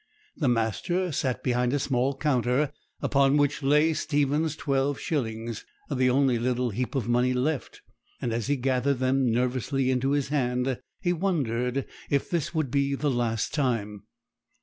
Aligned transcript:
The 0.35 0.47
master 0.47 1.11
sat 1.11 1.43
behind 1.43 1.73
a 1.73 1.77
small 1.77 2.17
counter, 2.17 2.73
upon 3.01 3.37
which 3.37 3.61
lay 3.61 3.93
Stephen's 3.93 4.55
twelve 4.55 4.97
shillings, 4.99 5.63
the 5.91 6.09
only 6.09 6.39
little 6.39 6.71
heap 6.71 6.95
of 6.95 7.07
money 7.07 7.33
left; 7.33 7.83
and 8.19 8.33
as 8.33 8.47
he 8.47 8.55
gathered 8.57 8.97
them 8.97 9.31
nervously 9.31 9.91
into 9.91 10.13
his 10.13 10.29
hand, 10.29 10.79
he 11.01 11.13
wondered 11.13 11.85
if 12.09 12.31
this 12.31 12.51
would 12.51 12.71
be 12.71 12.95
the 12.95 13.11
last 13.11 13.53
time. 13.53 14.05